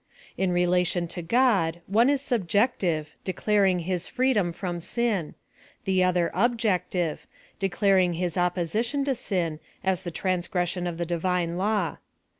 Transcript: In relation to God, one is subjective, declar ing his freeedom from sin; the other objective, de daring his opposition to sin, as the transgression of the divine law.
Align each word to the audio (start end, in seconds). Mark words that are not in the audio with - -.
In 0.35 0.51
relation 0.51 1.07
to 1.09 1.21
God, 1.21 1.79
one 1.85 2.09
is 2.09 2.23
subjective, 2.23 3.15
declar 3.23 3.65
ing 3.67 3.79
his 3.81 4.07
freeedom 4.07 4.51
from 4.51 4.79
sin; 4.79 5.35
the 5.85 6.03
other 6.03 6.31
objective, 6.33 7.27
de 7.59 7.69
daring 7.69 8.13
his 8.13 8.35
opposition 8.35 9.05
to 9.05 9.13
sin, 9.13 9.59
as 9.83 10.01
the 10.01 10.09
transgression 10.09 10.87
of 10.87 10.97
the 10.97 11.05
divine 11.05 11.55
law. 11.55 11.97